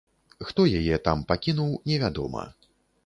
[0.47, 2.49] Хто яе там пакінуў, невядома.